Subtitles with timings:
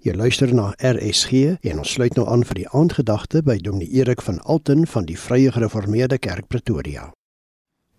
[0.00, 4.22] Jy luister na RSG en ons sluit nou aan vir die aandgedagte by Dominee Erik
[4.24, 7.10] van Alten van die Vrye Gereformeerde Kerk Pretoria.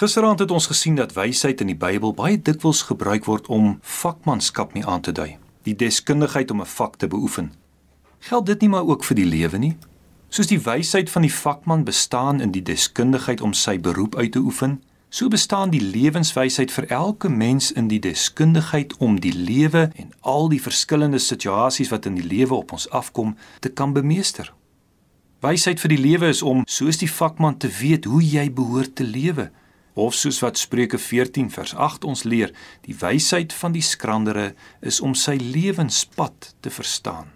[0.00, 4.72] Gisteraand het ons gesien dat wysheid in die Bybel baie dikwels gebruik word om vakmanskap
[4.72, 5.36] mee aan te dui,
[5.68, 7.52] die deskundigheid om 'n vak te beoefen.
[8.18, 9.76] Geld dit nie maar ook vir die lewe nie?
[10.28, 14.38] Soos die wysheid van die vakman bestaan in die deskundigheid om sy beroep uit te
[14.38, 14.80] oefen,
[15.12, 20.48] So bestaan die lewenswysheid vir elke mens in die deskundigheid om die lewe en al
[20.48, 24.48] die verskillende situasies wat in die lewe op ons afkom te kan bemeester.
[25.44, 29.04] Wysheid vir die lewe is om soos die vakman te weet hoe jy behoort te
[29.04, 29.50] lewe
[29.92, 32.56] of soos wat Spreuke 14 vers 8 ons leer,
[32.88, 37.34] die wysheid van die skrandere is om sy lewenspad te verstaan.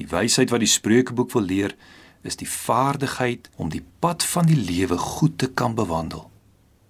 [0.00, 1.76] Die wysheid wat die Spreukeboek wil leer,
[2.24, 6.30] is die vaardigheid om die pad van die lewe goed te kan bewandel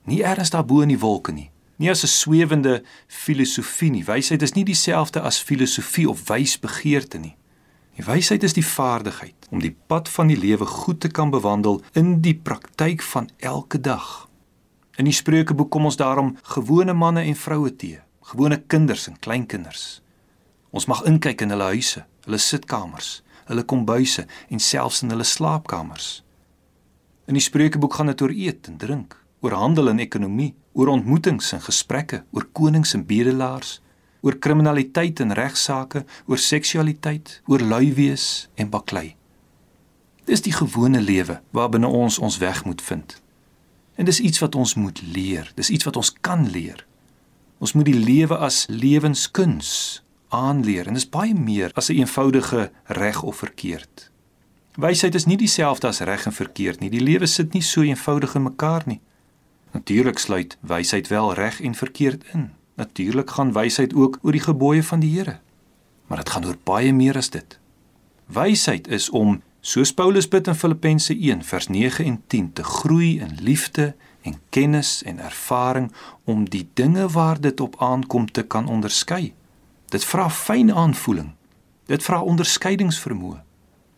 [0.04, 1.50] nie ergens daarbo in die wolke nie.
[1.76, 4.04] Nie as 'n swewende filosofie nie.
[4.04, 7.36] Wysheid is nie dieselfde as filosofie of wysbegeerte nie.
[7.94, 11.82] Die wysheid is die vaardigheid om die pad van die lewe goed te kan bewandel
[11.92, 14.28] in die praktyk van elke dag.
[14.96, 20.02] In die Spreukeboek kom ons daarom gewone manne en vroue te, gewone kinders en kleinkinders.
[20.70, 26.24] Ons mag inkyk in hulle huise, hulle sitkamers, hulle kombuise en selfs in hulle slaapkamers.
[27.30, 31.52] In die Spreukeboek gaan dit oor eet en drink, oor handel en ekonomie, oor ontmoetings
[31.52, 33.80] en gesprekke, oor konings en bedelaars,
[34.24, 39.12] oor kriminaliteit en regsaake, oor seksualiteit, oor lui wees en baklei.
[40.24, 43.18] Dis die gewone lewe waarbinne ons ons weg moet vind.
[44.00, 46.80] En dis iets wat ons moet leer, dis iets wat ons kan leer.
[47.60, 50.00] Ons moet die lewe as lewenskuns
[50.34, 54.10] aanleer en dis baie meer as 'n eenvoudige reg of verkeerd.
[54.74, 56.90] Wysheid is nie dieselfde as reg en verkeerd nie.
[56.90, 59.00] Die lewe sit nie so eenvoudig in mekaar nie.
[59.74, 62.50] Natuurlik sluit wysheid wel reg en verkeerd in.
[62.74, 65.38] Natuurlik gaan wysheid ook oor die gebooie van die Here.
[66.06, 67.58] Maar dit gaan oor baie meer as dit.
[68.26, 73.18] Wysheid is om, soos Paulus bid in Filippense 1 vers 9 en 10, te groei
[73.20, 75.92] in liefde en kennis en ervaring
[76.24, 79.34] om die dinge waar dit op aankom te kan onderskei.
[79.90, 81.34] Dit vra fyn aanvoeling.
[81.86, 83.42] Dit vra onderskeidingsvermoë.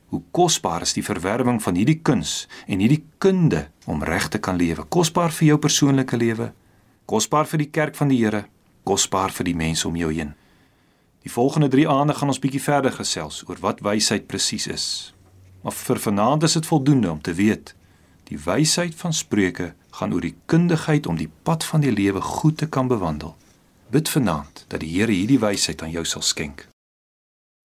[0.06, 4.56] Hoe kosbaar is die verwerwing van hierdie kuns en hierdie kunde om reg te kan
[4.58, 4.84] lewe.
[4.88, 6.52] Kosbaar vir jou persoonlike lewe,
[7.06, 8.44] kosbaar vir die kerk van die Here,
[8.84, 10.34] kosbaar vir die mense om jou heen.
[11.26, 14.86] Die volgende 3 aande gaan ons bietjie verder gesels oor wat wysheid presies is.
[15.62, 17.74] Maar vir vanaand is dit voldoende om te weet
[18.26, 22.58] die wysheid van Spreuke gaan oor die kundigheid om die pad van die lewe goed
[22.58, 23.36] te kan bewandel.
[23.90, 26.66] Bid vanaand dat die Here hierdie wysheid aan jou sal skenk.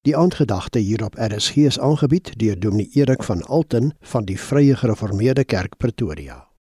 [0.01, 4.75] Die aandgedagte hier op RSG is aangebied deur Dominee Erik van Alten van die Vrye
[4.75, 6.50] Gereformeerde Kerk Pretoria.